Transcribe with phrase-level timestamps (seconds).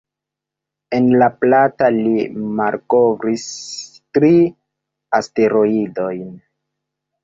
[0.99, 2.15] En La Plata li
[2.63, 3.47] malkovris
[4.21, 4.35] tri
[5.23, 6.39] asteroidojn.